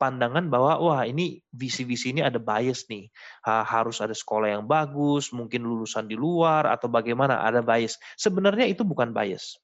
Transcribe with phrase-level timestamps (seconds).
[0.00, 3.04] pandangan bahwa wah ini visi-visi ini ada bias nih,
[3.44, 8.00] ha, harus ada sekolah yang bagus, mungkin lulusan di luar atau bagaimana ada bias.
[8.16, 9.60] Sebenarnya itu bukan bias.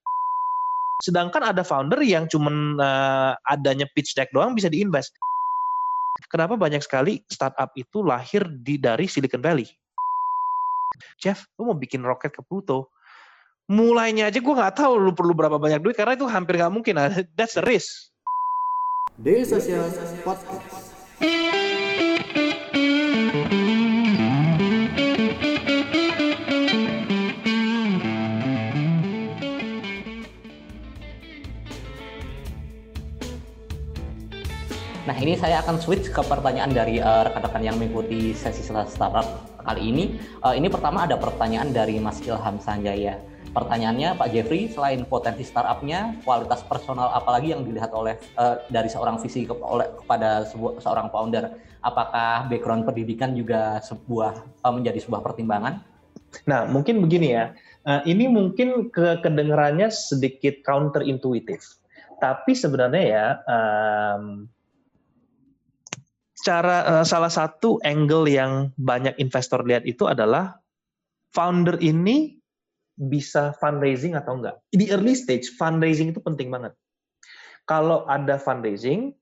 [1.00, 5.16] Sedangkan ada founder yang cuman uh, adanya pitch deck doang bisa diinvest.
[6.28, 9.68] Kenapa banyak sekali startup itu lahir di dari Silicon Valley?
[11.20, 12.96] Jeff, lu mau bikin roket ke Pluto,
[13.68, 16.96] mulainya aja gue nggak tahu lu perlu berapa banyak duit karena itu hampir nggak mungkin.
[17.36, 18.15] That's the risk.
[19.16, 19.88] Daily Social
[20.20, 20.92] Podcast.
[35.08, 39.96] Nah ini saya akan switch ke pertanyaan dari uh, rekan-rekan yang mengikuti sesi startup kali
[39.96, 40.20] ini.
[40.44, 43.16] Uh, ini pertama ada pertanyaan dari Mas Ilham Sanjaya.
[43.56, 49.16] Pertanyaannya Pak Jeffrey, selain potensi startupnya, kualitas personal apalagi yang dilihat oleh uh, dari seorang
[49.16, 51.56] visi ke, oleh, kepada sebuah, seorang founder?
[51.80, 55.80] Apakah background pendidikan juga sebuah uh, menjadi sebuah pertimbangan?
[56.44, 57.56] Nah, mungkin begini ya.
[57.80, 61.80] Uh, ini mungkin ke kedengarannya sedikit counterintuitif.
[62.20, 64.52] Tapi sebenarnya ya um,
[66.44, 70.60] cara salah satu angle yang banyak investor lihat itu adalah
[71.32, 72.36] founder ini
[72.96, 74.56] bisa fundraising atau enggak.
[74.72, 76.72] Di early stage, fundraising itu penting banget.
[77.68, 79.12] Kalau ada fundraising,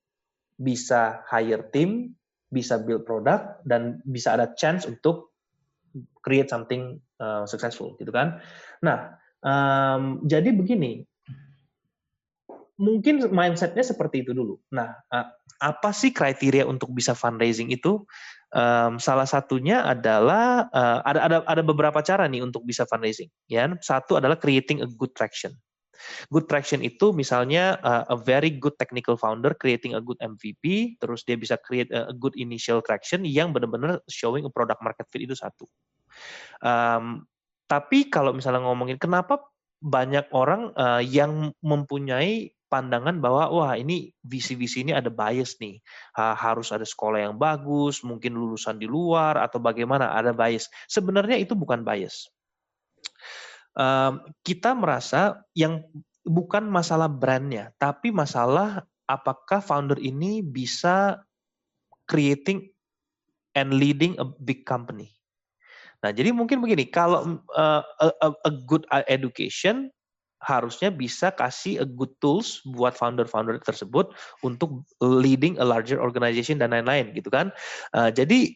[0.55, 2.15] bisa hire team,
[2.55, 5.35] bisa build product, dan bisa ada chance untuk
[6.23, 8.39] create something uh, successful, gitu kan.
[8.79, 11.03] Nah, um, jadi begini,
[12.79, 14.59] mungkin mindsetnya seperti itu dulu.
[14.71, 15.27] Nah, uh,
[15.59, 18.03] apa sih kriteria untuk bisa fundraising itu?
[18.55, 23.27] Um, salah satunya adalah uh, ada ada ada beberapa cara nih untuk bisa fundraising.
[23.51, 25.59] Ya, satu adalah creating a good traction.
[26.31, 31.27] Good traction itu misalnya uh, a very good technical founder creating a good MVP, terus
[31.27, 35.35] dia bisa create a good initial traction yang benar-benar showing a product market fit itu
[35.35, 35.67] satu.
[36.63, 37.27] Um,
[37.67, 39.41] tapi kalau misalnya ngomongin kenapa
[39.85, 45.79] banyak orang uh, yang mempunyai pandangan bahwa wah ini visi-visi ini ada bias nih.
[46.19, 50.67] Ha, harus ada sekolah yang bagus mungkin lulusan di luar atau bagaimana ada bias.
[50.91, 52.27] Sebenarnya itu bukan bias.
[54.43, 55.87] Kita merasa yang
[56.27, 61.23] bukan masalah brandnya tapi masalah apakah founder ini bisa
[62.11, 62.75] creating
[63.55, 65.15] and leading a big company.
[66.03, 67.81] Nah, jadi mungkin begini, kalau a,
[68.21, 69.89] a good education
[70.45, 74.13] harusnya bisa kasih a good tools buat founder-founder tersebut
[74.45, 77.51] untuk leading a larger organization dan lain-lain gitu kan.
[77.97, 78.53] Uh, jadi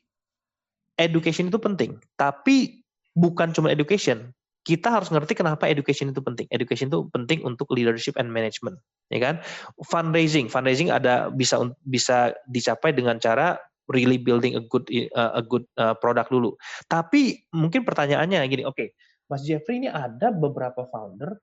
[1.00, 2.84] education itu penting, tapi
[3.16, 4.31] bukan cuma education.
[4.66, 6.44] Kita harus ngerti kenapa education itu penting.
[6.53, 8.77] Education itu penting untuk leadership and management,
[9.09, 9.41] ya kan?
[9.88, 13.56] Fundraising, fundraising ada bisa bisa dicapai dengan cara
[13.88, 14.84] really building a good
[15.16, 16.53] uh, a good uh, product dulu.
[16.84, 18.88] Tapi mungkin pertanyaannya gini, oke, okay,
[19.32, 21.41] Mas Jeffrey ini ada beberapa founder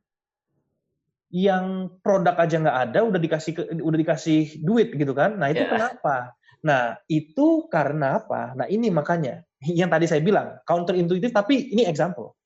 [1.36, 5.36] yang produk aja nggak ada udah dikasih udah dikasih duit gitu kan.
[5.36, 5.72] Nah itu yeah.
[5.76, 6.32] kenapa?
[6.64, 8.56] Nah itu karena apa?
[8.56, 12.40] Nah ini makanya yang tadi saya bilang counter intuitif tapi ini example.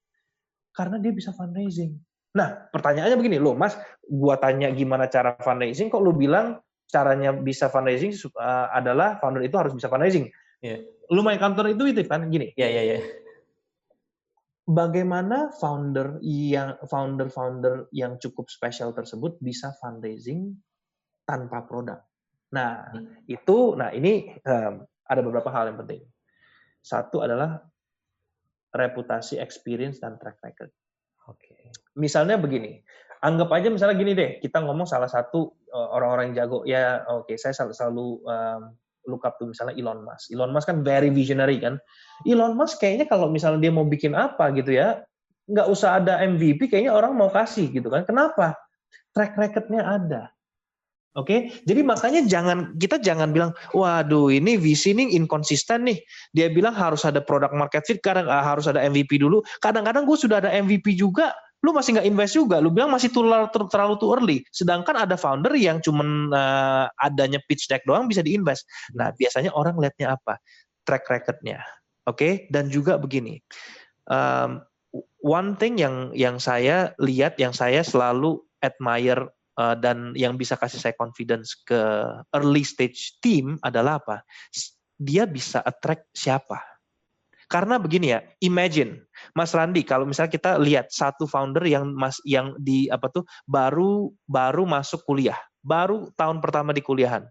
[0.73, 2.01] Karena dia bisa fundraising.
[2.33, 3.77] Nah pertanyaannya begini loh mas
[4.09, 6.57] gua tanya gimana cara fundraising kok lu bilang
[6.89, 8.09] caranya bisa fundraising
[8.41, 10.33] uh, adalah founder itu harus bisa fundraising?
[10.65, 10.81] Yeah.
[11.13, 12.25] lumayan counter intuitif kan?
[12.33, 12.57] Gini.
[12.57, 12.93] Ya yeah, ya yeah, ya.
[12.97, 13.18] yeah
[14.69, 20.53] bagaimana founder yang founder-founder yang cukup spesial tersebut bisa fundraising
[21.25, 22.05] tanpa produk.
[22.53, 23.25] Nah, hmm.
[23.25, 26.05] itu nah ini um, ada beberapa hal yang penting.
[26.85, 27.65] Satu adalah
[28.69, 30.69] reputasi, experience dan track record.
[31.25, 31.41] Oke.
[31.41, 31.61] Okay.
[31.97, 32.77] Misalnya begini,
[33.25, 37.25] anggap aja misalnya gini deh, kita ngomong salah satu uh, orang-orang yang jago ya, oke,
[37.25, 38.61] okay, saya selalu, selalu um,
[39.09, 40.29] look up tuh misalnya Elon Musk.
[40.29, 41.81] Elon Musk kan very visionary kan.
[42.29, 45.01] Elon Musk kayaknya kalau misalnya dia mau bikin apa gitu ya,
[45.49, 48.05] nggak usah ada MVP, kayaknya orang mau kasih gitu kan.
[48.05, 48.53] Kenapa?
[49.17, 50.29] Track recordnya ada.
[51.17, 51.39] Oke, okay?
[51.65, 55.97] jadi makanya jangan kita jangan bilang, waduh ini visi ini inkonsisten nih.
[56.37, 59.41] Dia bilang harus ada product market fit, kadang ah, harus ada MVP dulu.
[59.57, 63.51] Kadang-kadang gue sudah ada MVP juga, lu masih nggak invest juga, lu bilang masih terlalu,
[63.51, 64.37] terlalu too early.
[64.47, 68.63] Sedangkan ada founder yang cuman uh, adanya pitch deck doang bisa diinvest.
[68.95, 70.39] Nah biasanya orang lihatnya apa?
[70.87, 71.59] Track recordnya,
[72.07, 72.15] oke?
[72.15, 72.33] Okay?
[72.47, 73.43] Dan juga begini,
[74.07, 74.63] um,
[75.19, 79.27] one thing yang yang saya lihat, yang saya selalu admire
[79.59, 81.79] uh, dan yang bisa kasih saya confidence ke
[82.31, 84.23] early stage team adalah apa?
[84.95, 86.78] Dia bisa attract siapa?
[87.49, 92.53] Karena begini ya, imagine Mas Randi kalau misalnya kita lihat satu founder yang mas yang
[92.61, 97.25] di apa tuh baru baru masuk kuliah, baru tahun pertama di kuliahan.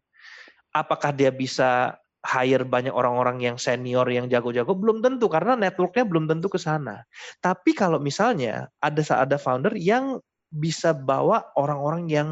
[0.75, 6.27] apakah dia bisa hire banyak orang-orang yang senior yang jago-jago belum tentu karena networknya belum
[6.27, 7.07] tentu ke sana.
[7.39, 10.19] Tapi kalau misalnya ada ada founder yang
[10.51, 12.29] bisa bawa orang-orang yang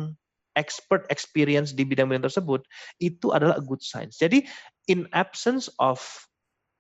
[0.57, 2.65] expert experience di bidang-bidang tersebut,
[2.99, 4.09] itu adalah good sign.
[4.09, 4.43] Jadi
[4.89, 6.01] in absence of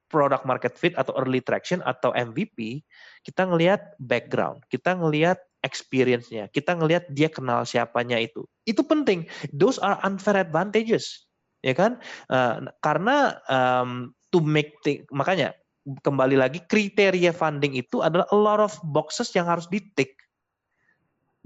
[0.06, 2.82] product market fit atau early traction atau MVP,
[3.26, 8.46] kita ngelihat background, kita ngelihat experience-nya, kita ngelihat dia kenal siapanya itu.
[8.66, 9.26] Itu penting.
[9.50, 11.26] Those are unfair advantages
[11.66, 11.98] ya kan?
[12.30, 15.58] Uh, karena um, to make thing, makanya
[16.06, 20.14] kembali lagi kriteria funding itu adalah a lot of boxes yang harus di tick.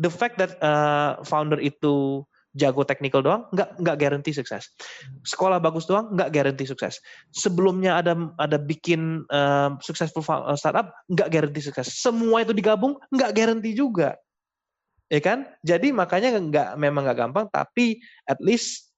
[0.01, 2.25] The fact that uh, founder itu
[2.55, 4.75] jago technical doang nggak nggak guarantee sukses.
[5.23, 6.99] Sekolah bagus doang nggak guarantee sukses.
[7.31, 10.23] Sebelumnya ada ada bikin uh, successful
[10.59, 11.87] startup nggak guarantee sukses.
[11.95, 14.19] Semua itu digabung nggak guarantee juga,
[15.07, 15.47] ya kan?
[15.63, 18.91] Jadi makanya nggak memang nggak gampang, tapi at least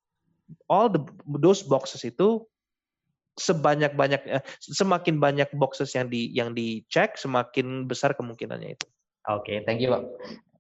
[0.69, 1.01] all the
[1.41, 2.45] those boxes itu
[3.37, 8.87] sebanyak banyak eh, semakin banyak boxes yang di yang dicek semakin besar kemungkinannya itu.
[9.29, 10.05] Oke, okay, thank you, Pak.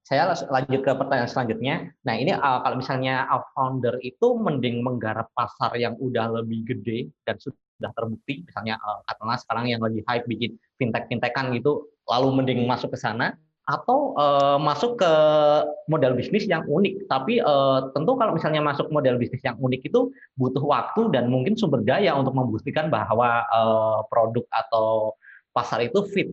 [0.02, 1.74] Saya lanjut ke pertanyaan selanjutnya.
[2.02, 3.22] Nah, ini uh, kalau misalnya
[3.54, 9.38] founder itu mending menggarap pasar yang udah lebih gede dan sudah terbukti, misalnya uh, katakanlah
[9.38, 14.98] sekarang yang lagi hype bikin fintech-fintechan gitu, lalu mending masuk ke sana atau uh, masuk
[14.98, 15.12] ke
[15.86, 17.06] model bisnis yang unik.
[17.06, 21.54] Tapi uh, tentu kalau misalnya masuk model bisnis yang unik itu butuh waktu dan mungkin
[21.54, 25.14] sumber daya untuk membuktikan bahwa uh, produk atau
[25.54, 26.28] pasar itu fit.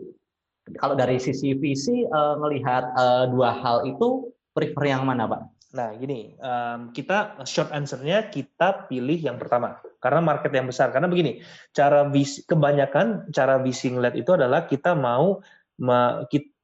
[0.77, 5.41] Kalau dari sisi visi uh, melihat uh, dua hal itu prefer yang mana, Pak?
[5.69, 10.89] Nah, gini, um, kita short answer-nya kita pilih yang pertama karena market yang besar.
[10.89, 11.45] Karena begini,
[11.77, 15.37] cara visi kebanyakan cara visi ngeliat itu adalah kita mau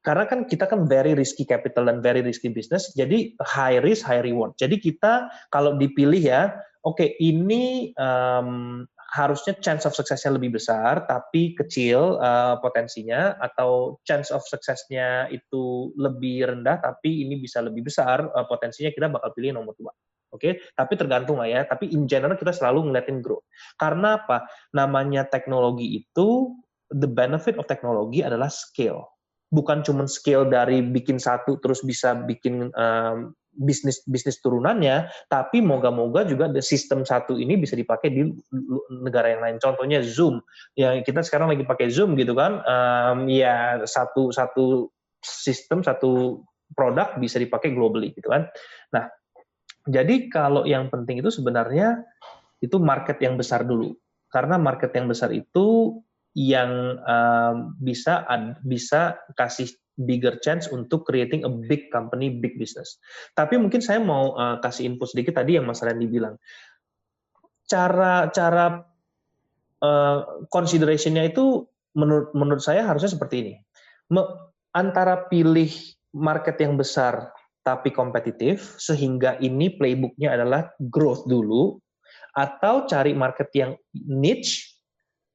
[0.06, 4.22] karena kan kita kan very risky capital dan very risky business, jadi high risk high
[4.22, 4.54] reward.
[4.54, 6.54] Jadi kita kalau dipilih ya,
[6.86, 8.84] oke okay, ini um,
[9.16, 15.96] harusnya chance of suksesnya lebih besar, tapi kecil uh, potensinya, atau chance of suksesnya itu
[15.96, 19.96] lebih rendah, tapi ini bisa lebih besar uh, potensinya kita bakal pilih nomor dua.
[20.36, 20.52] Oke, okay?
[20.76, 21.64] tapi tergantung lah ya.
[21.64, 23.46] Tapi in general kita selalu ngeliatin growth.
[23.80, 24.44] Karena apa?
[24.76, 26.52] Namanya teknologi itu
[26.92, 29.15] the benefit of teknologi adalah scale
[29.50, 36.28] bukan cuma scale dari bikin satu terus bisa bikin um, bisnis bisnis turunannya, tapi moga-moga
[36.28, 38.28] juga sistem satu ini bisa dipakai di
[38.92, 39.56] negara yang lain.
[39.56, 40.44] Contohnya Zoom,
[40.76, 44.92] yang kita sekarang lagi pakai Zoom gitu kan, um, ya satu satu
[45.24, 46.44] sistem satu
[46.76, 48.52] produk bisa dipakai globally gitu kan.
[48.92, 49.08] Nah,
[49.88, 52.04] jadi kalau yang penting itu sebenarnya
[52.60, 53.96] itu market yang besar dulu,
[54.28, 55.96] karena market yang besar itu
[56.36, 58.28] yang um, bisa
[58.60, 63.00] bisa kasih bigger chance untuk creating a big company, big business.
[63.32, 66.36] Tapi mungkin saya mau uh, kasih info sedikit tadi yang Mas Randy bilang.
[67.64, 68.84] Cara cara
[69.80, 71.64] uh, considerationnya itu
[71.96, 73.54] menurut menurut saya harusnya seperti ini.
[74.12, 74.22] Me,
[74.76, 75.72] antara pilih
[76.12, 77.32] market yang besar
[77.64, 81.80] tapi kompetitif sehingga ini playbooknya adalah growth dulu
[82.36, 84.75] atau cari market yang niche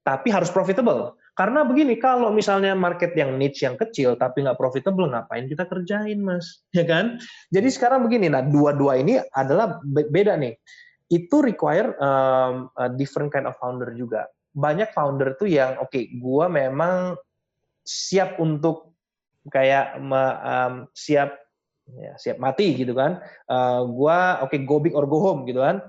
[0.01, 1.18] tapi harus profitable.
[1.31, 6.19] Karena begini, kalau misalnya market yang niche yang kecil tapi nggak profitable, ngapain kita kerjain,
[6.19, 6.62] mas?
[6.77, 7.21] Ya kan?
[7.53, 10.57] Jadi sekarang begini, nah dua-dua ini adalah beda nih.
[11.12, 14.27] Itu require um, a different kind of founder juga.
[14.51, 17.15] Banyak founder tuh yang, oke, okay, gua memang
[17.88, 18.91] siap untuk
[19.48, 21.36] kayak um, siap
[21.88, 23.24] ya, siap mati gitu kan.
[23.48, 25.79] Uh, gua oke okay, go big or go home gitu kan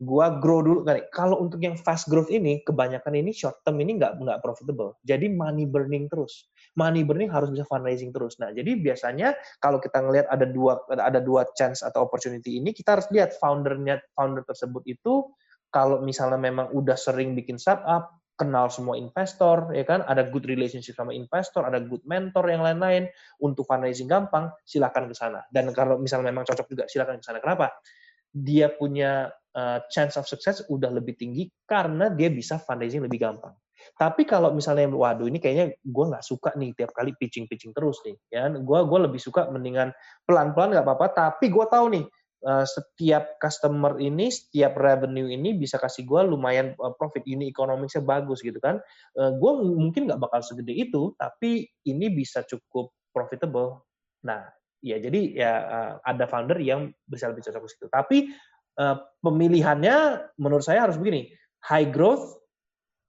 [0.00, 1.04] gua grow dulu kali.
[1.12, 4.96] Kalau untuk yang fast growth ini, kebanyakan ini short term ini nggak nggak profitable.
[5.04, 6.48] Jadi money burning terus.
[6.80, 8.40] Money burning harus bisa fundraising terus.
[8.40, 12.96] Nah, jadi biasanya kalau kita ngelihat ada dua ada dua chance atau opportunity ini, kita
[12.96, 15.28] harus lihat foundernya founder tersebut itu
[15.70, 20.96] kalau misalnya memang udah sering bikin startup, kenal semua investor, ya kan, ada good relationship
[20.96, 23.06] sama investor, ada good mentor yang lain-lain
[23.38, 25.44] untuk fundraising gampang, silakan ke sana.
[25.52, 27.38] Dan kalau misalnya memang cocok juga, silakan ke sana.
[27.38, 27.70] Kenapa?
[28.32, 33.54] Dia punya uh, chance of success udah lebih tinggi karena dia bisa fundraising lebih gampang.
[33.96, 38.12] Tapi kalau misalnya, waduh ini kayaknya gue nggak suka nih tiap kali pitching-pitching terus nih,
[38.28, 39.96] ya, gue gue lebih suka mendingan
[40.28, 41.06] pelan-pelan nggak apa-apa.
[41.16, 42.04] Tapi gue tahu nih
[42.44, 48.04] uh, setiap customer ini, setiap revenue ini bisa kasih gue lumayan uh, profit, ini ekonomisnya
[48.04, 48.84] bagus gitu kan.
[49.16, 53.88] Gue mungkin nggak bakal segede itu, tapi ini bisa cukup profitable.
[54.28, 54.44] Nah,
[54.84, 55.52] ya jadi ya
[56.04, 57.86] ada founder yang bisa lebih cocok ke situ.
[57.88, 58.18] Tapi
[58.80, 59.96] Eh, pemilihannya
[60.40, 61.28] menurut saya harus begini.
[61.68, 62.40] High growth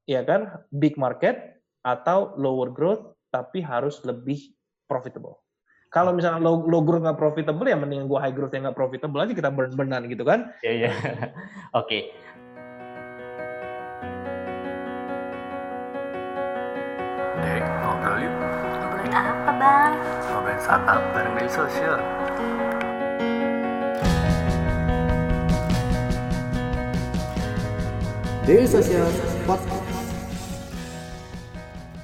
[0.03, 4.51] ya kan big market atau lower growth tapi harus lebih
[4.91, 5.39] profitable.
[5.87, 9.23] Kalau misalnya low, low growth nggak profitable ya mending gua high growth yang nggak profitable
[9.23, 10.51] aja kita burn burnan gitu kan?
[10.59, 10.89] Iya yeah, iya.
[10.91, 10.95] Yeah.
[11.79, 12.01] oke okay.
[17.61, 18.33] Ngobrolin
[19.15, 19.93] apa bang?
[20.27, 21.99] Ngobrolin startup bareng media sosial
[28.51, 29.07] Daily Social
[29.47, 30.11] Podcast.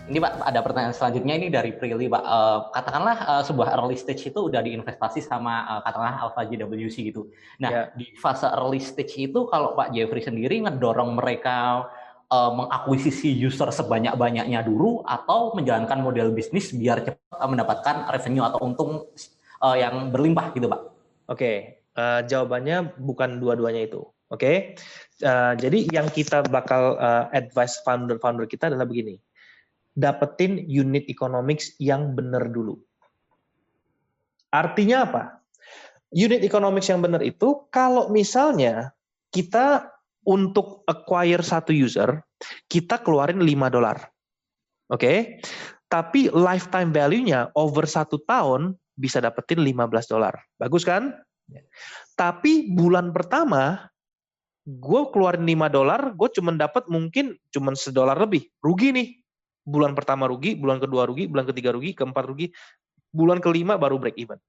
[0.07, 2.23] Ini Pak, ada pertanyaan selanjutnya ini dari Prilly Pak.
[2.23, 7.27] Uh, katakanlah uh, sebuah early stage itu udah diinvestasi sama uh, katakanlah Alpha JWC gitu.
[7.59, 7.85] Nah, yeah.
[7.99, 11.91] di fase early stage itu kalau Pak Jeffrey sendiri ngedorong mereka
[12.31, 19.03] uh, mengakuisisi user sebanyak-banyaknya dulu atau menjalankan model bisnis biar cepat mendapatkan revenue atau untung
[19.59, 20.79] uh, yang berlimpah gitu Pak?
[20.79, 20.95] Oke,
[21.27, 21.55] okay.
[21.99, 24.07] uh, jawabannya bukan dua-duanya itu.
[24.27, 24.57] Oke, okay?
[25.23, 29.15] uh, jadi yang kita bakal uh, advice founder-founder kita adalah begini
[29.97, 32.77] dapetin unit economics yang benar dulu.
[34.53, 35.23] Artinya apa?
[36.13, 38.93] Unit economics yang benar itu kalau misalnya
[39.33, 39.89] kita
[40.23, 42.21] untuk acquire satu user,
[42.69, 43.97] kita keluarin 5 dolar.
[44.93, 45.01] Oke?
[45.01, 45.17] Okay?
[45.87, 50.35] Tapi lifetime value-nya over satu tahun bisa dapetin 15 dolar.
[50.59, 51.15] Bagus kan?
[52.19, 53.87] Tapi bulan pertama,
[54.67, 58.51] gue keluarin 5 dolar, gue cuma dapat mungkin cuma sedolar lebih.
[58.59, 59.07] Rugi nih
[59.63, 62.51] bulan pertama rugi, bulan kedua rugi, bulan ketiga rugi, keempat rugi,
[63.15, 64.39] bulan kelima baru break even.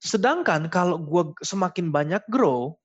[0.00, 2.80] Sedangkan kalau gue semakin banyak grow,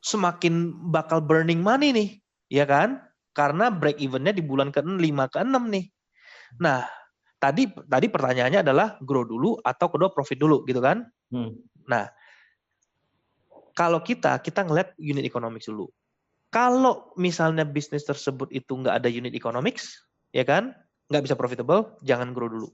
[0.00, 2.08] semakin bakal burning money nih,
[2.48, 3.04] ya kan?
[3.36, 5.84] Karena break evennya di bulan ke-5 ke-6 nih.
[6.64, 6.88] Nah,
[7.36, 11.04] tadi tadi pertanyaannya adalah grow dulu atau kedua profit dulu gitu kan?
[11.28, 11.52] Hmm.
[11.86, 12.08] Nah,
[13.76, 15.92] kalau kita kita ngeliat unit economics dulu.
[16.48, 20.00] Kalau misalnya bisnis tersebut itu nggak ada unit economics,
[20.32, 20.72] ya kan?
[21.12, 22.72] Nggak bisa profitable, jangan grow dulu.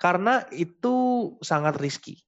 [0.00, 2.24] Karena itu sangat risky.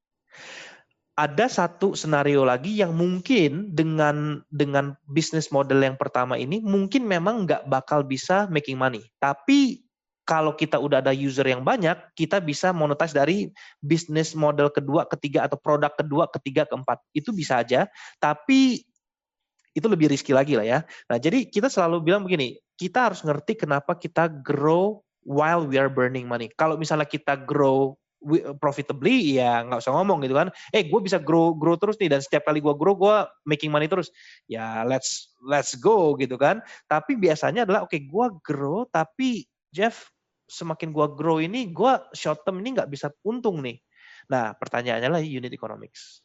[1.18, 7.48] Ada satu senario lagi yang mungkin dengan dengan bisnis model yang pertama ini mungkin memang
[7.48, 9.02] nggak bakal bisa making money.
[9.18, 9.87] Tapi
[10.28, 13.48] kalau kita udah ada user yang banyak, kita bisa monetize dari
[13.80, 17.00] bisnis model kedua, ketiga, atau produk kedua, ketiga, keempat.
[17.16, 17.88] Itu bisa aja,
[18.20, 18.84] tapi
[19.72, 20.78] itu lebih risky lagi lah ya.
[21.08, 25.88] Nah, jadi kita selalu bilang begini, kita harus ngerti kenapa kita grow while we are
[25.88, 26.52] burning money.
[26.60, 27.96] Kalau misalnya kita grow
[28.58, 32.18] profitably ya nggak usah ngomong gitu kan eh gue bisa grow grow terus nih dan
[32.18, 33.16] setiap kali gue grow gue
[33.46, 34.10] making money terus
[34.50, 36.58] ya let's let's go gitu kan
[36.90, 40.10] tapi biasanya adalah oke okay, gue grow tapi Jeff
[40.48, 43.78] semakin gue grow ini gue short term ini nggak bisa untung nih
[44.28, 46.24] nah pertanyaannya lah unit economics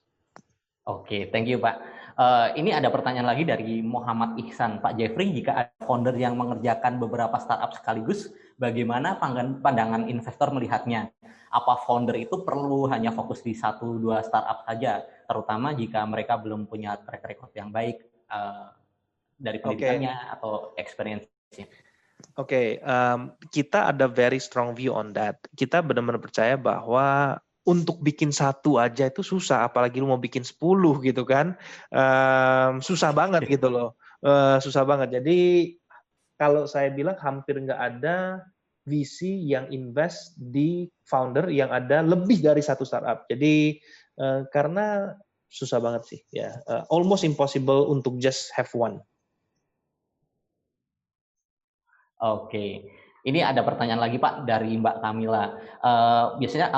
[0.87, 4.77] oke okay, thank you pak Uh, ini ada pertanyaan lagi dari Muhammad Ihsan.
[4.77, 8.29] Pak Jeffrey, jika ada founder yang mengerjakan beberapa startup sekaligus,
[8.61, 9.17] bagaimana
[9.65, 11.09] pandangan investor melihatnya?
[11.49, 16.69] Apa founder itu perlu hanya fokus di satu dua startup saja, terutama jika mereka belum
[16.69, 17.97] punya track record yang baik
[18.29, 18.69] uh,
[19.33, 20.33] dari pendidikannya okay.
[20.37, 21.25] atau experience
[22.33, 25.37] Oke, okay, um, kita ada very strong view on that.
[25.53, 30.99] Kita benar-benar percaya bahwa untuk bikin satu aja itu susah, apalagi lu mau bikin sepuluh
[30.99, 31.55] gitu kan,
[31.93, 35.21] um, susah banget gitu loh, uh, susah banget.
[35.21, 35.71] Jadi
[36.35, 38.43] kalau saya bilang hampir nggak ada
[38.83, 43.23] visi yang invest di founder yang ada lebih dari satu startup.
[43.31, 43.79] Jadi
[44.19, 45.15] uh, karena
[45.47, 48.99] susah banget sih, ya, uh, almost impossible untuk just have one.
[52.23, 52.87] Oke,
[53.27, 55.59] ini ada pertanyaan lagi Pak dari Mbak Kamila.
[55.83, 56.71] Uh, biasanya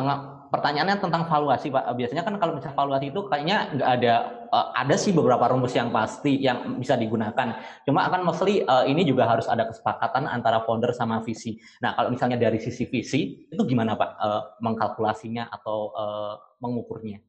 [0.50, 1.94] pertanyaannya tentang valuasi Pak.
[1.94, 4.14] Biasanya kan kalau misalnya valuasi itu kayaknya nggak ada
[4.50, 7.62] uh, ada sih beberapa rumus yang pasti yang bisa digunakan.
[7.86, 11.62] Cuma akan mostly uh, ini juga harus ada kesepakatan antara founder sama visi.
[11.86, 17.22] Nah, kalau misalnya dari sisi visi itu gimana Pak uh, mengkalkulasinya atau uh, mengukurnya?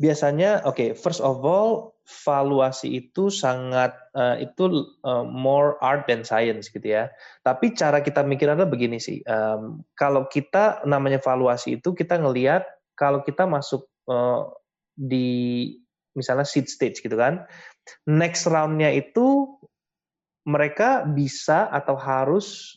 [0.00, 6.26] Biasanya oke, okay, first of all valuasi itu sangat uh, itu uh, more art than
[6.26, 7.08] science gitu ya.
[7.46, 9.22] Tapi cara kita mikir adalah begini sih.
[9.24, 12.66] Um, kalau kita namanya valuasi itu kita ngelihat
[12.98, 14.50] kalau kita masuk uh,
[14.98, 15.70] di
[16.18, 17.46] misalnya seed stage gitu kan.
[18.04, 19.56] Next roundnya itu
[20.44, 22.74] mereka bisa atau harus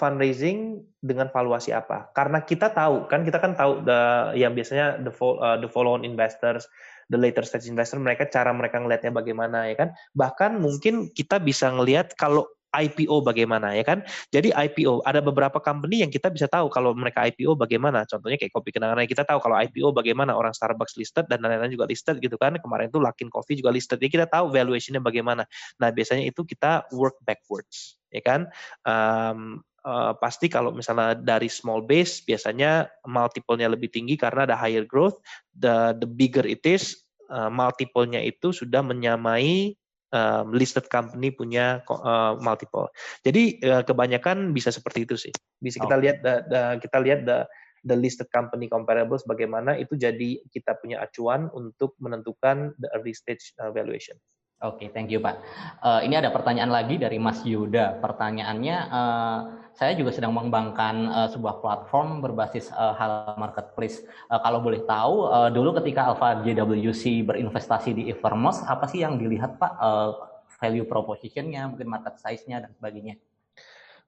[0.00, 2.08] fundraising dengan valuasi apa?
[2.16, 6.08] Karena kita tahu kan kita kan tahu the yang biasanya the uh, the follow on
[6.08, 6.64] investors
[7.12, 11.68] the later stage investor mereka cara mereka ngelihatnya bagaimana ya kan bahkan mungkin kita bisa
[11.68, 14.06] ngelihat kalau IPO bagaimana ya kan.
[14.30, 18.06] Jadi IPO ada beberapa company yang kita bisa tahu kalau mereka IPO bagaimana.
[18.06, 21.90] Contohnya kayak kopi kenangan kita tahu kalau IPO bagaimana orang Starbucks listed dan lain-lain juga
[21.90, 22.54] listed gitu kan.
[22.62, 23.98] Kemarin itu Luckin Coffee juga listed.
[23.98, 25.42] Jadi kita tahu valuationnya bagaimana.
[25.82, 28.46] Nah biasanya itu kita work backwards ya kan.
[28.86, 34.84] Um, uh, pasti kalau misalnya dari small base biasanya multiple-nya lebih tinggi karena ada higher
[34.84, 35.20] growth,
[35.56, 37.00] the the bigger it is,
[37.32, 39.74] uh, multiple-nya itu sudah menyamai
[40.12, 42.90] um, listed company punya uh, multiple.
[43.24, 45.32] Jadi uh, kebanyakan bisa seperti itu sih.
[45.60, 47.46] Bisa kita lihat the, the, kita lihat the
[47.88, 53.56] the listed company comparables bagaimana itu jadi kita punya acuan untuk menentukan the early stage
[53.72, 54.20] valuation.
[54.60, 55.40] Oke, okay, thank you Pak.
[55.80, 57.96] Uh, ini ada pertanyaan lagi dari Mas Yuda.
[58.04, 59.40] Pertanyaannya, uh,
[59.80, 64.04] saya juga sedang mengembangkan uh, sebuah platform berbasis uh, hal marketplace.
[64.28, 69.16] Uh, kalau boleh tahu, uh, dulu ketika Alpha JWC berinvestasi di Evermos, apa sih yang
[69.16, 69.72] dilihat Pak?
[69.80, 70.12] Uh,
[70.60, 73.16] value proposition-nya, mungkin market size-nya dan sebagainya.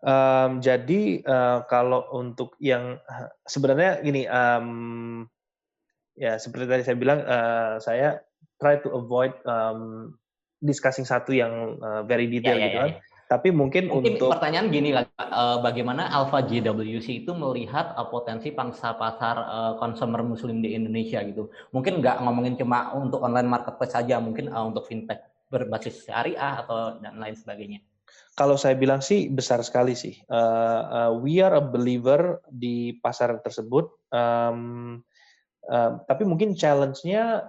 [0.04, 3.00] Um, jadi uh, kalau untuk yang
[3.48, 5.24] sebenarnya gini, um,
[6.12, 8.20] ya seperti tadi saya bilang, uh, saya
[8.60, 10.12] try to avoid um,
[10.60, 12.90] discussing satu yang uh, very detail ya, ya, gitu kan.
[12.92, 13.11] Ya, ya.
[13.32, 18.52] Tapi mungkin, mungkin untuk pertanyaan gini lah, uh, bagaimana Alpha JWC itu melihat uh, potensi
[18.52, 21.48] pangsa pasar uh, consumer muslim di Indonesia gitu.
[21.72, 27.16] Mungkin nggak ngomongin cuma untuk online marketplace saja, mungkin untuk fintech berbasis syariah atau dan
[27.16, 27.80] lain sebagainya.
[28.36, 30.12] Kalau saya bilang sih besar sekali sih.
[30.28, 33.96] Uh, uh, we are a believer di pasar tersebut.
[34.12, 35.00] Um,
[35.72, 37.48] uh, tapi mungkin challenge-nya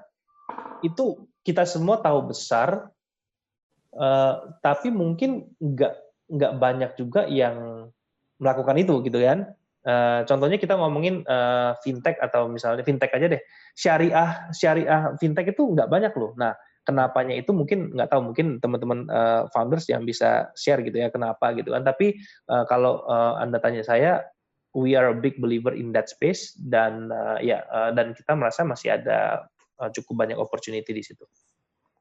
[0.79, 2.87] itu kita semua tahu besar,
[3.93, 4.33] Eh,
[4.65, 5.93] tapi mungkin nggak
[6.33, 7.87] nggak banyak juga yang
[8.41, 9.53] melakukan itu gitu kan.
[9.83, 13.43] Uh, contohnya kita ngomongin uh, fintech atau misalnya fintech aja deh,
[13.75, 16.31] syariah syariah fintech itu nggak banyak loh.
[16.39, 16.55] Nah,
[16.87, 21.51] kenapanya itu mungkin nggak tahu mungkin teman-teman uh, founders yang bisa share gitu ya kenapa
[21.51, 21.83] gitu kan.
[21.83, 22.15] Tapi
[22.47, 24.23] uh, kalau uh, anda tanya saya,
[24.71, 28.63] we are a big believer in that space dan uh, ya uh, dan kita merasa
[28.63, 29.51] masih ada
[29.83, 31.27] uh, cukup banyak opportunity di situ.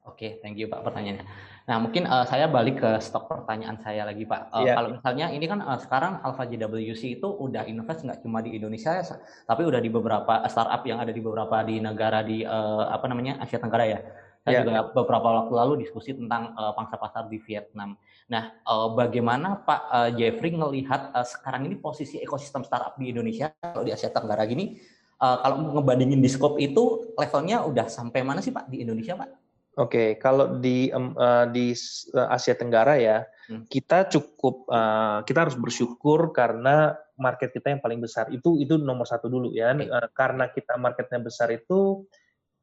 [0.03, 1.23] Oke, thank you Pak pertanyaannya.
[1.71, 4.51] Nah mungkin uh, saya balik ke stok pertanyaan saya lagi Pak.
[4.51, 4.75] Uh, yeah.
[4.75, 8.99] Kalau misalnya ini kan uh, sekarang Alpha JWC itu udah invest nggak cuma di Indonesia,
[8.99, 9.05] ya,
[9.47, 13.39] tapi udah di beberapa startup yang ada di beberapa di negara di uh, apa namanya
[13.39, 14.03] Asia Tenggara ya.
[14.43, 14.63] Saya yeah.
[14.67, 17.95] juga beberapa waktu lalu diskusi tentang uh, pangsa pasar di Vietnam.
[18.27, 23.55] Nah, uh, bagaimana Pak uh, Jeffrey ngelihat uh, sekarang ini posisi ekosistem startup di Indonesia
[23.63, 24.83] kalau di Asia Tenggara gini?
[25.23, 29.42] Uh, kalau ngebandingin di scope itu levelnya udah sampai mana sih Pak di Indonesia Pak?
[29.73, 31.73] Oke, kalau di uh, di
[32.13, 33.73] Asia Tenggara ya, hmm.
[33.73, 39.09] kita cukup uh, kita harus bersyukur karena market kita yang paling besar itu itu nomor
[39.09, 39.73] satu dulu ya.
[39.73, 39.89] Okay.
[39.89, 42.05] Uh, karena kita marketnya besar itu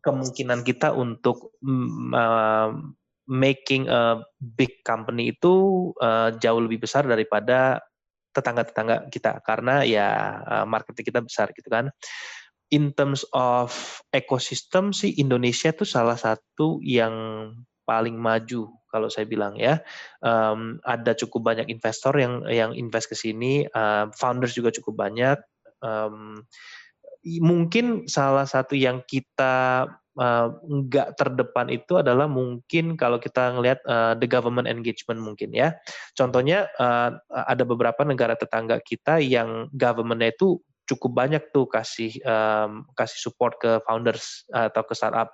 [0.06, 2.78] kemungkinan kita untuk uh,
[3.26, 7.82] making a big company itu uh, jauh lebih besar daripada
[8.34, 10.10] tetangga-tetangga kita karena ya
[10.45, 11.89] uh, market kita besar gitu kan
[12.69, 13.73] in terms of
[14.13, 17.13] ekosistem sih Indonesia tuh salah satu yang
[17.89, 19.82] paling maju kalau saya bilang ya.
[20.21, 25.38] Um, ada cukup banyak investor yang yang invest ke sini uh, founders juga cukup banyak.
[25.82, 26.45] Um,
[27.41, 29.86] mungkin salah satu yang kita
[30.67, 35.73] nggak uh, terdepan itu adalah mungkin kalau kita ngelihat uh, the government engagement mungkin ya.
[36.13, 42.89] Contohnya uh, ada beberapa negara tetangga kita yang governmentnya itu cukup banyak tuh kasih um,
[42.97, 45.30] kasih support ke founders uh, atau ke startup.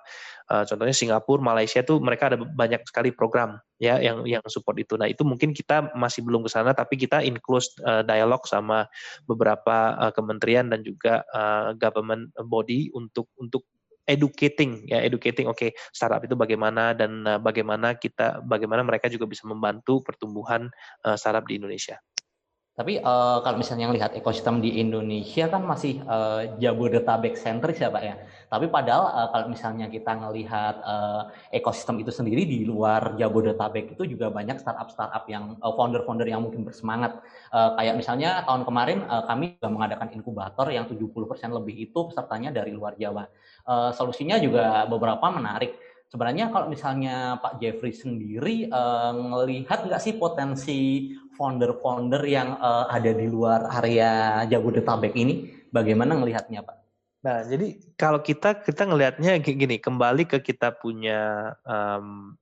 [0.52, 5.00] Uh, contohnya Singapura, Malaysia tuh mereka ada banyak sekali program ya yang yang support itu.
[5.00, 8.84] Nah itu mungkin kita masih belum ke sana, tapi kita include uh, dialog sama
[9.24, 13.64] beberapa uh, kementerian dan juga uh, government body untuk untuk
[14.06, 19.42] educating ya educating oke okay, startup itu bagaimana dan bagaimana kita bagaimana mereka juga bisa
[19.50, 20.70] membantu pertumbuhan
[21.02, 21.98] uh, startup di Indonesia.
[22.76, 28.02] Tapi uh, kalau misalnya lihat ekosistem di Indonesia kan masih uh, Jabodetabek sentris ya Pak
[28.04, 28.20] ya.
[28.52, 34.04] Tapi padahal uh, kalau misalnya kita ngelihat uh, ekosistem itu sendiri di luar Jabodetabek itu
[34.04, 37.16] juga banyak startup-startup yang founder-founder uh, yang mungkin bersemangat.
[37.48, 42.52] Uh, kayak misalnya tahun kemarin uh, kami juga mengadakan inkubator yang 70% lebih itu pesertanya
[42.52, 43.24] dari luar Jawa.
[43.64, 50.14] Uh, solusinya juga beberapa menarik sebenarnya kalau misalnya Pak Jeffrey sendiri uh, ngelihat nggak sih
[50.14, 56.76] potensi founder-founder yang uh, ada di luar area Jabodetabek ini, bagaimana ngelihatnya Pak?
[57.22, 62.38] Nah, jadi kalau kita kita ngelihatnya gini, kembali ke kita punya um,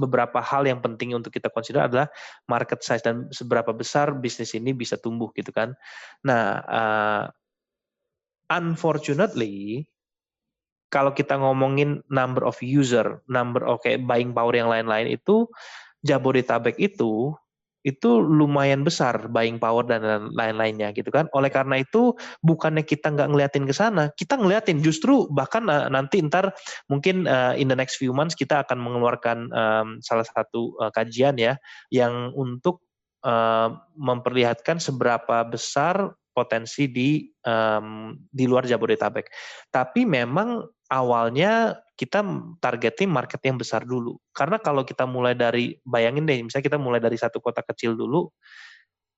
[0.00, 2.08] beberapa hal yang penting untuk kita consider adalah
[2.48, 5.76] market size dan seberapa besar bisnis ini bisa tumbuh gitu kan.
[6.24, 7.24] Nah, uh,
[8.48, 9.84] unfortunately
[10.88, 15.44] kalau kita ngomongin number of user, number of kayak buying power yang lain-lain itu
[16.00, 17.36] Jabodetabek itu
[17.88, 21.26] itu lumayan besar buying power dan lain-lainnya gitu kan.
[21.32, 22.12] Oleh karena itu
[22.44, 26.52] bukannya kita nggak ngeliatin ke sana, kita ngeliatin justru bahkan uh, nanti ntar
[26.92, 31.40] mungkin uh, in the next few months kita akan mengeluarkan um, salah satu uh, kajian
[31.40, 31.56] ya
[31.88, 32.84] yang untuk
[33.24, 39.26] uh, memperlihatkan seberapa besar potensi di um, di luar Jabodetabek.
[39.74, 42.22] Tapi memang awalnya kita
[42.62, 44.16] targetin market yang besar dulu.
[44.30, 48.30] Karena kalau kita mulai dari, bayangin deh, misalnya kita mulai dari satu kota kecil dulu,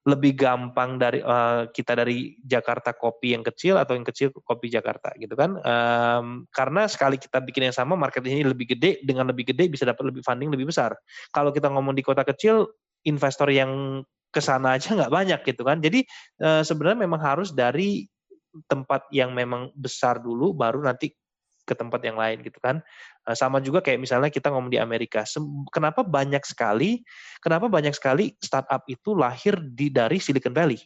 [0.01, 5.13] lebih gampang dari uh, kita dari Jakarta kopi yang kecil atau yang kecil kopi Jakarta
[5.21, 5.61] gitu kan?
[5.61, 9.85] Um, karena sekali kita bikin yang sama market ini lebih gede dengan lebih gede bisa
[9.85, 10.97] dapat lebih funding lebih besar.
[11.37, 12.65] Kalau kita ngomong di kota kecil
[13.05, 14.01] investor yang
[14.33, 15.85] ke sana aja nggak banyak gitu kan?
[15.85, 16.01] Jadi
[16.41, 18.09] uh, sebenarnya memang harus dari
[18.67, 21.13] tempat yang memang besar dulu baru nanti
[21.65, 22.81] ke tempat yang lain gitu kan.
[23.29, 25.23] Eh, sama juga kayak misalnya kita ngomong di Amerika.
[25.71, 27.05] Kenapa banyak sekali
[27.39, 30.81] kenapa banyak sekali startup itu lahir di dari Silicon Valley?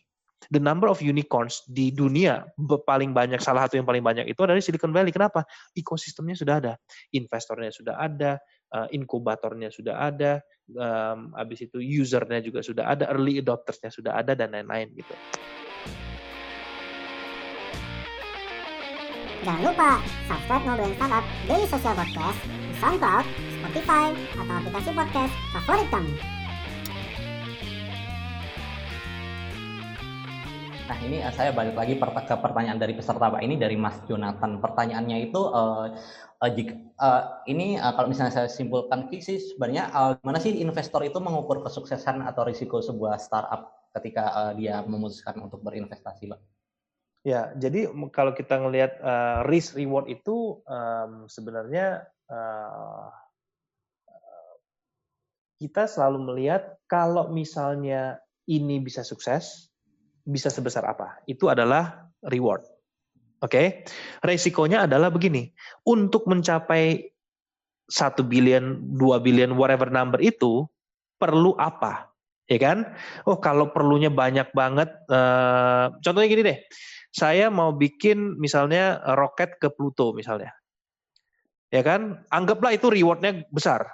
[0.53, 2.45] The number of unicorns di dunia
[2.85, 5.09] paling banyak salah satu yang paling banyak itu dari Silicon Valley.
[5.09, 5.49] Kenapa?
[5.73, 6.73] Ekosistemnya sudah ada,
[7.17, 8.37] investornya sudah ada,
[8.77, 10.45] eh, inkubatornya sudah ada,
[11.37, 15.13] habis itu usernya juga sudah ada, early adoptersnya sudah ada dan lain-lain gitu.
[19.45, 23.27] Jangan lupa subscribe Ngobrolin Startup Daily Social Podcast di SoundCloud,
[23.61, 24.07] Spotify,
[24.41, 26.13] atau aplikasi podcast favorit kamu.
[30.89, 34.65] Nah ini eh, saya balik lagi ke pertanyaan dari peserta Pak ini dari Mas Jonathan.
[34.65, 35.93] Pertanyaannya itu uh,
[36.41, 41.05] uh, jika, uh, ini uh, kalau misalnya saya simpulkan sih sebenarnya uh, gimana sih investor
[41.05, 46.54] itu mengukur kesuksesan atau risiko sebuah startup ketika uh, dia memutuskan untuk berinvestasi, Pak?
[47.25, 53.09] Ya, jadi kalau kita ngelihat uh, risk reward itu um, sebenarnya uh,
[55.57, 59.73] kita selalu melihat kalau misalnya ini bisa sukses,
[60.21, 61.25] bisa sebesar apa?
[61.25, 62.69] Itu adalah reward.
[63.41, 63.67] Oke, okay?
[64.21, 65.49] resikonya adalah begini.
[65.89, 67.09] Untuk mencapai
[67.89, 70.69] satu billion, dua billion, whatever number itu
[71.17, 72.13] perlu apa?
[72.53, 72.93] Ya kan?
[73.25, 74.93] Oh, kalau perlunya banyak banget.
[75.09, 76.61] Uh, contohnya gini deh
[77.15, 80.51] saya mau bikin misalnya roket ke Pluto misalnya.
[81.71, 82.27] Ya kan?
[82.35, 83.87] Anggaplah itu rewardnya besar.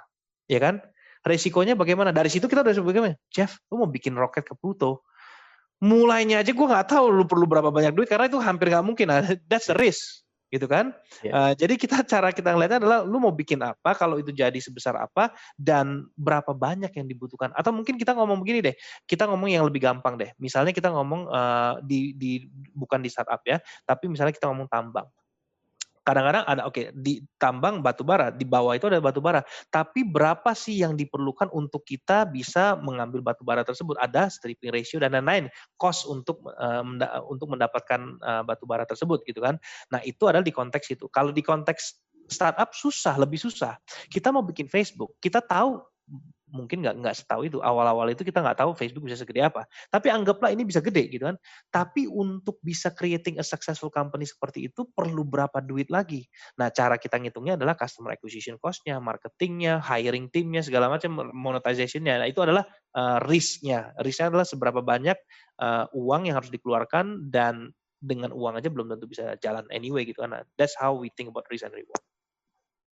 [0.49, 0.81] Ya kan?
[1.21, 2.09] Resikonya bagaimana?
[2.09, 3.13] Dari situ kita udah bagaimana?
[3.29, 5.05] Jeff, lu mau bikin roket ke Pluto.
[5.81, 9.09] Mulainya aja gue nggak tahu lu perlu berapa banyak duit karena itu hampir nggak mungkin.
[9.49, 10.20] That's the risk
[10.51, 10.91] gitu kan.
[11.23, 11.33] Yeah.
[11.33, 14.99] Uh, jadi kita cara kita ngeliatnya adalah lu mau bikin apa, kalau itu jadi sebesar
[14.99, 17.55] apa dan berapa banyak yang dibutuhkan.
[17.55, 18.75] Atau mungkin kita ngomong begini deh,
[19.07, 20.35] kita ngomong yang lebih gampang deh.
[20.35, 25.07] Misalnya kita ngomong uh, di di bukan di startup ya, tapi misalnya kita ngomong tambang
[26.11, 29.39] kadang-kadang ada oke okay, di tambang batu bara di bawah itu ada batu bara.
[29.71, 33.95] Tapi berapa sih yang diperlukan untuk kita bisa mengambil batu bara tersebut?
[33.95, 35.47] Ada stripping ratio dan lain-lain
[35.79, 36.83] cost untuk uh,
[37.31, 39.55] untuk mendapatkan uh, batu bara tersebut gitu kan?
[39.95, 41.07] Nah itu adalah di konteks itu.
[41.07, 43.79] Kalau di konteks startup susah lebih susah.
[44.11, 45.79] Kita mau bikin Facebook kita tahu
[46.51, 49.63] mungkin nggak nggak setahu itu awal-awal itu kita nggak tahu Facebook bisa segede apa.
[49.87, 51.39] Tapi anggaplah ini bisa gede gitu kan.
[51.71, 56.27] Tapi untuk bisa creating a successful company seperti itu perlu berapa duit lagi?
[56.59, 62.21] Nah cara kita ngitungnya adalah customer acquisition cost-nya marketingnya hiring timnya segala macam monetization-nya.
[62.21, 63.95] Nah itu adalah uh, risk-nya.
[64.03, 65.17] Risk-nya adalah seberapa banyak
[65.63, 70.25] uh, uang yang harus dikeluarkan dan dengan uang aja belum tentu bisa jalan anyway gitu
[70.25, 70.35] kan.
[70.35, 72.01] Nah, that's how we think about risk and reward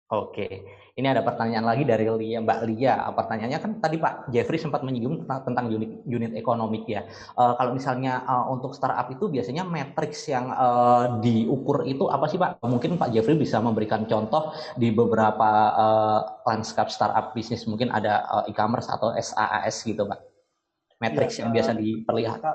[0.05, 0.61] Oke,
[0.93, 3.09] ini ada pertanyaan lagi dari Lia, Mbak Lia.
[3.09, 7.09] Pertanyaannya kan tadi Pak Jeffrey sempat menyinggung tentang unit unit ekonomik ya.
[7.33, 12.37] Uh, kalau misalnya uh, untuk startup itu biasanya matriks yang uh, diukur itu apa sih
[12.37, 12.61] Pak?
[12.61, 17.65] Mungkin Pak Jeffrey bisa memberikan contoh di beberapa uh, landscape startup bisnis.
[17.65, 20.21] Mungkin ada uh, e-commerce atau SaaS gitu Pak.
[21.01, 22.53] Matriks ya, yang biasa diperlihatkan.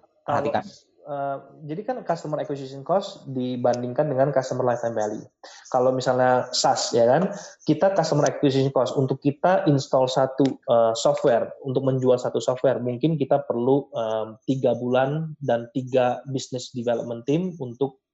[1.00, 5.24] Eh, jadi kan customer acquisition cost dibandingkan dengan customer lifetime value.
[5.72, 7.32] Kalau misalnya SaaS ya kan,
[7.64, 13.16] kita customer acquisition cost untuk kita install satu uh, software untuk menjual satu software mungkin
[13.16, 13.88] kita perlu
[14.44, 18.04] tiga bulan dan tiga business development team untuk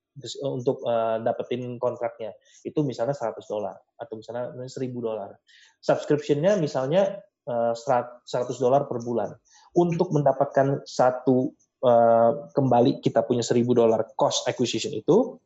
[0.46, 2.32] untuk uh, dapetin kontraknya
[2.64, 5.36] itu misalnya 100 dolar atau misalnya 1000 dolar.
[5.82, 7.18] Subscriptionnya misalnya
[7.50, 8.24] uh, 100
[8.62, 9.34] dolar per bulan.
[9.76, 15.36] Untuk mendapatkan satu Eh, kembali kita punya 1000 dolar cost acquisition itu,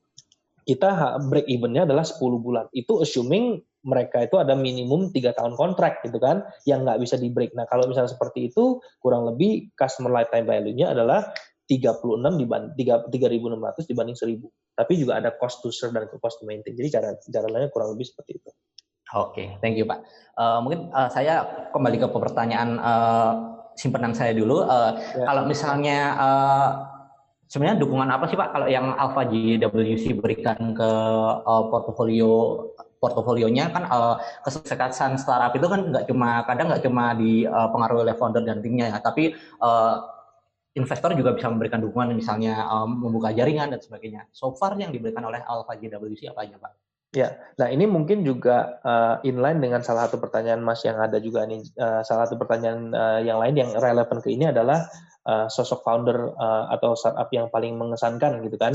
[0.62, 2.70] kita break evennya adalah 10 bulan.
[2.70, 7.34] Itu assuming mereka itu ada minimum tiga tahun kontrak gitu kan, yang nggak bisa di
[7.34, 7.58] break.
[7.58, 11.34] Nah kalau misalnya seperti itu, kurang lebih customer lifetime value-nya adalah
[11.66, 14.46] 36 dibanding 3.600 dibanding 1.000.
[14.78, 16.78] Tapi juga ada cost to serve dan cost to maintain.
[16.78, 18.50] Jadi cara cara lainnya kurang lebih seperti itu.
[19.10, 20.06] Oke, okay, thank you Pak.
[20.38, 21.42] Uh, mungkin uh, saya
[21.74, 23.49] kembali ke pertanyaan uh,
[23.80, 24.68] simpanan saya dulu.
[24.68, 25.24] Uh, ya.
[25.24, 26.68] Kalau misalnya uh,
[27.48, 30.90] sebenarnya dukungan apa sih Pak kalau yang Alpha GWC berikan ke
[31.48, 32.68] uh, portofolio
[33.00, 38.14] portofolionya kan uh, kesuksesan startup itu kan nggak cuma kadang nggak cuma dipengaruhi uh, oleh
[38.20, 39.32] founder dan timnya ya, tapi
[39.64, 40.04] uh,
[40.76, 44.28] investor juga bisa memberikan dukungan misalnya um, membuka jaringan dan sebagainya.
[44.30, 46.89] So far yang diberikan oleh Alpha GWC apa aja Pak?
[47.10, 51.42] Ya, nah ini mungkin juga uh, inline dengan salah satu pertanyaan Mas yang ada juga
[51.42, 51.58] nih.
[51.74, 54.86] Uh, salah satu pertanyaan uh, yang lain yang relevan ke ini adalah
[55.26, 58.70] uh, sosok founder uh, atau startup yang paling mengesankan gitu kan.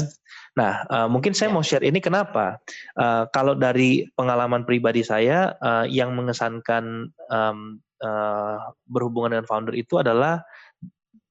[0.60, 1.56] Nah, uh, mungkin saya ya.
[1.56, 2.60] mau share ini kenapa?
[3.00, 8.60] Uh, kalau dari pengalaman pribadi saya, uh, yang mengesankan um, uh,
[8.92, 10.44] berhubungan dengan founder itu adalah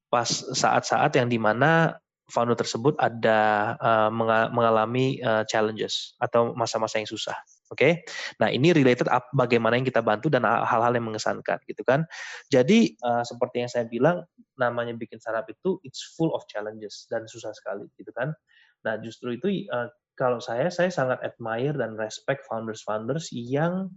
[0.09, 4.11] pas saat-saat yang di mana founder tersebut ada uh,
[4.49, 7.37] mengalami uh, challenges atau masa-masa yang susah.
[7.73, 7.93] Oke, okay?
[8.39, 12.07] nah ini related up bagaimana yang kita bantu dan hal-hal yang mengesankan, gitu kan?
[12.53, 14.23] Jadi uh, seperti yang saya bilang,
[14.55, 18.37] namanya bikin startup itu it's full of challenges dan susah sekali, gitu kan?
[18.85, 23.91] Nah justru itu uh, kalau saya saya sangat admire dan respect founders-founders yang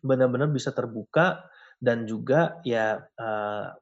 [0.00, 1.44] benar-benar bisa terbuka
[1.82, 3.76] dan juga ya uh,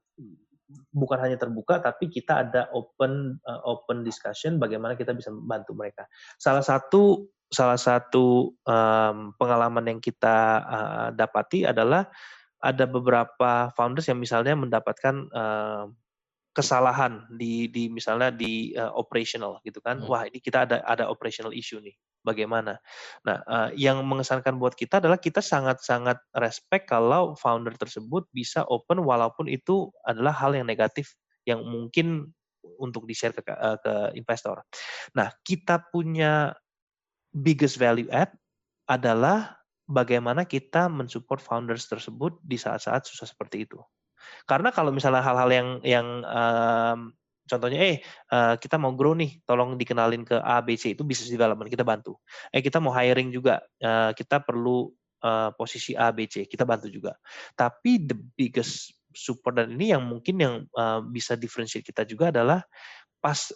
[0.90, 6.08] bukan hanya terbuka tapi kita ada open uh, open discussion bagaimana kita bisa membantu mereka.
[6.40, 12.08] Salah satu salah satu um, pengalaman yang kita uh, dapati adalah
[12.64, 15.86] ada beberapa founders yang misalnya mendapatkan uh,
[16.56, 20.00] kesalahan di di misalnya di uh, operational gitu kan.
[20.00, 20.08] Hmm.
[20.08, 21.92] Wah, ini kita ada ada operational issue nih.
[22.24, 22.80] Bagaimana?
[23.28, 29.04] Nah, uh, yang mengesankan buat kita adalah kita sangat-sangat respect kalau founder tersebut bisa open
[29.04, 31.12] walaupun itu adalah hal yang negatif
[31.44, 32.32] yang mungkin
[32.80, 34.64] untuk di-share ke uh, ke investor.
[35.12, 36.56] Nah, kita punya
[37.28, 38.32] biggest value add
[38.88, 43.76] adalah bagaimana kita mensupport founders tersebut di saat-saat susah seperti itu.
[44.48, 47.12] Karena kalau misalnya hal-hal yang yang um,
[47.44, 47.96] contohnya eh
[48.32, 51.84] uh, kita mau grow nih, tolong dikenalin ke A, B, C itu business development kita
[51.84, 52.16] bantu.
[52.50, 54.88] Eh kita mau hiring juga, uh, kita perlu
[55.24, 57.16] uh, posisi A, B, C kita bantu juga.
[57.56, 62.66] Tapi the biggest support dan ini yang mungkin yang uh, bisa differentiate kita juga adalah
[63.22, 63.54] pas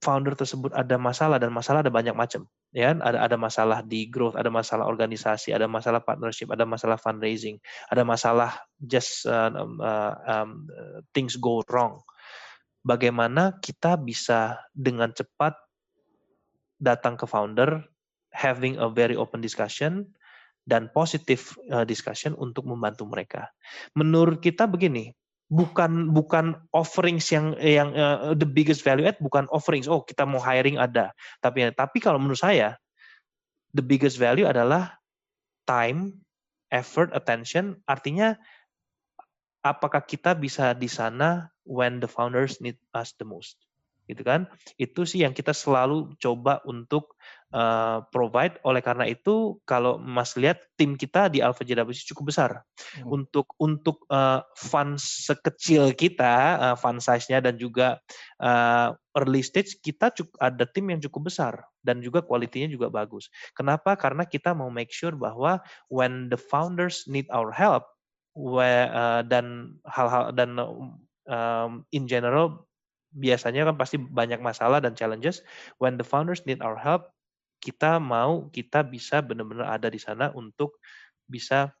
[0.00, 3.04] founder tersebut ada masalah dan masalah ada banyak macam ya kan?
[3.04, 7.60] ada ada masalah di growth ada masalah organisasi ada masalah partnership ada masalah fundraising
[7.92, 10.64] ada masalah just uh, uh, um,
[11.12, 12.00] things go wrong
[12.86, 15.56] bagaimana kita bisa dengan cepat
[16.80, 17.84] datang ke founder
[18.32, 20.08] having a very open discussion
[20.64, 23.50] dan positive uh, discussion untuk membantu mereka.
[23.96, 25.12] Menurut kita begini
[25.50, 30.40] bukan bukan offerings yang yang uh, the biggest value add bukan offerings oh kita mau
[30.40, 31.10] hiring ada.
[31.42, 32.78] Tapi tapi kalau menurut saya
[33.74, 34.94] the biggest value adalah
[35.66, 36.22] time
[36.70, 38.38] effort attention artinya
[39.60, 43.56] apakah kita bisa di sana when the founders need us the most
[44.10, 47.14] gitu kan itu sih yang kita selalu coba untuk
[47.54, 48.58] uh, provide.
[48.66, 52.50] Oleh karena itu, kalau Mas lihat tim kita di Alpha JWC cukup besar
[52.98, 53.06] hmm.
[53.06, 58.02] untuk untuk uh, fund sekecil kita, uh, fund size-nya dan juga
[58.42, 63.30] uh, early stage kita cukup, ada tim yang cukup besar dan juga kualitinya juga bagus.
[63.54, 63.94] Kenapa?
[63.94, 67.86] Karena kita mau make sure bahwa when the founders need our help,
[68.40, 70.56] where, uh, dan hal-hal dan
[71.28, 72.64] um, in general
[73.12, 75.44] biasanya kan pasti banyak masalah dan challenges.
[75.76, 77.10] When the founders need our help,
[77.60, 80.80] kita mau kita bisa benar-benar ada di sana untuk
[81.28, 81.74] bisa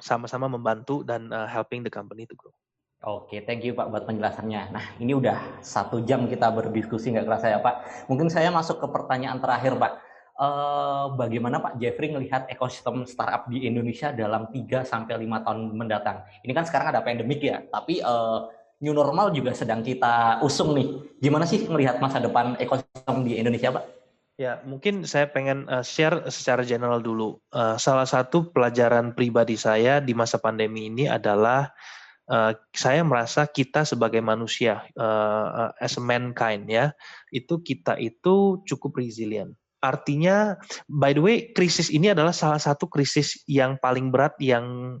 [0.00, 2.54] sama-sama membantu dan uh, helping the company to grow.
[3.00, 4.76] Oke, thank you Pak buat penjelasannya.
[4.76, 8.06] Nah, ini udah satu jam kita berdiskusi nggak kerasa ya Pak.
[8.12, 9.99] Mungkin saya masuk ke pertanyaan terakhir Pak.
[10.40, 16.24] Uh, bagaimana Pak Jeffrey melihat ekosistem startup di Indonesia dalam 3 sampai lima tahun mendatang?
[16.40, 18.48] Ini kan sekarang ada pandemik ya, tapi uh,
[18.80, 20.96] new normal juga sedang kita usung nih.
[21.20, 23.84] Gimana sih melihat masa depan ekosistem di Indonesia Pak?
[24.40, 27.36] Ya, mungkin saya pengen uh, share secara general dulu.
[27.76, 31.68] Salah satu pelajaran pribadi saya di masa pandemi ini adalah
[32.70, 34.86] saya merasa kita sebagai manusia,
[35.82, 36.94] as mankind ya,
[37.34, 39.50] itu kita itu cukup resilient.
[39.80, 44.96] Artinya, by the way, krisis ini adalah salah satu krisis yang paling berat yang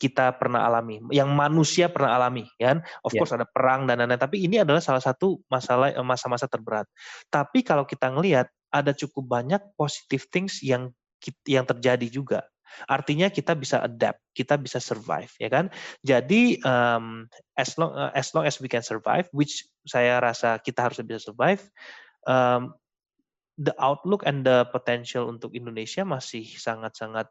[0.00, 2.80] kita pernah alami, yang manusia pernah alami, kan?
[3.04, 3.20] Of yeah.
[3.20, 6.88] course ada perang dan lain-lain, tapi ini adalah salah satu masalah masa-masa terberat.
[7.28, 10.88] Tapi kalau kita ngelihat ada cukup banyak positive things yang
[11.44, 12.40] yang terjadi juga.
[12.86, 15.68] Artinya kita bisa adapt, kita bisa survive, ya kan?
[16.00, 17.26] Jadi um,
[17.58, 21.20] as long uh, as long as we can survive, which saya rasa kita harus bisa
[21.20, 21.60] survive,
[22.24, 22.72] um,
[23.60, 27.28] the outlook and the potential untuk Indonesia masih sangat-sangat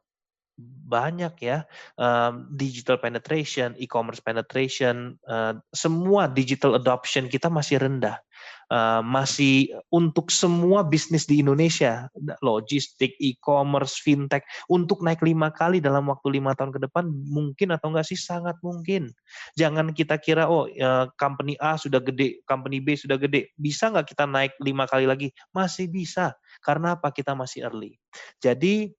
[0.90, 1.64] banyak ya
[1.96, 8.20] um, digital penetration, e-commerce penetration, uh, semua digital adoption kita masih rendah.
[8.70, 12.08] Uh, masih untuk semua bisnis di Indonesia,
[12.40, 17.92] logistik, e-commerce, fintech, untuk naik lima kali dalam waktu lima tahun ke depan mungkin atau
[17.94, 19.12] enggak sih sangat mungkin.
[19.58, 24.14] Jangan kita kira oh uh, company A sudah gede, company B sudah gede, bisa nggak
[24.14, 25.34] kita naik lima kali lagi?
[25.52, 26.38] Masih bisa.
[26.62, 27.10] Karena apa?
[27.10, 27.98] Kita masih early.
[28.40, 28.94] Jadi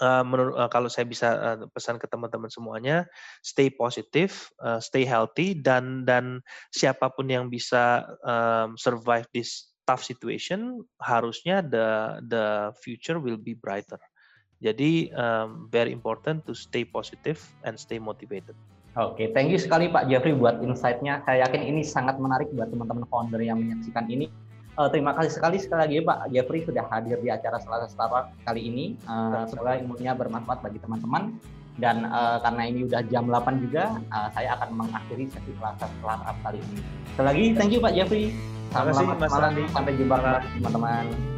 [0.00, 3.06] uh, menurut uh, kalau saya bisa uh, pesan ke teman-teman semuanya,
[3.42, 6.42] stay positif, uh, stay healthy dan dan
[6.74, 13.56] siapa pun yang bisa um, survive this tough situation, harusnya the the future will be
[13.56, 13.98] brighter.
[14.58, 18.58] Jadi um, very important to stay positive and stay motivated.
[18.98, 21.22] Oke, okay, thank you sekali Pak Jeffrey buat insight-nya.
[21.22, 24.26] Saya yakin ini sangat menarik buat teman-teman founder yang menyaksikan ini.
[24.78, 28.70] Uh, terima kasih sekali sekali lagi Pak Jeffrey sudah hadir di acara Selasa Startup kali
[28.70, 28.94] ini.
[29.10, 31.34] Uh, semoga ilmunya bermanfaat bagi teman-teman.
[31.82, 36.36] Dan uh, karena ini udah jam 8 juga, uh, saya akan mengakhiri sesi Selasa Startup
[36.46, 36.78] kali ini.
[37.10, 38.30] Sekali lagi, thank you Pak Jeffrey.
[38.70, 40.16] Selamat malam, sampai jumpa
[40.62, 41.37] teman-teman.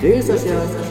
[0.00, 0.89] Daily Social Podcast.